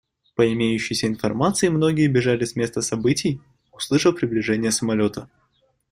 По 0.33 0.51
имеющейся 0.51 1.05
информации, 1.05 1.67
многие 1.69 2.07
бежали 2.07 2.43
с 2.43 2.55
места 2.55 2.81
событий, 2.81 3.39
услышав 3.71 4.15
приближение 4.15 4.71
самолета. 4.71 5.29